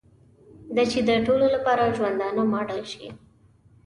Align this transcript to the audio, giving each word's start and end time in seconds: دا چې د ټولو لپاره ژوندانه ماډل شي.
دا 0.75 0.83
چې 0.91 0.99
د 1.07 1.09
ټولو 1.25 1.45
لپاره 1.55 1.93
ژوندانه 1.97 2.43
ماډل 2.51 2.81
شي. 2.91 3.07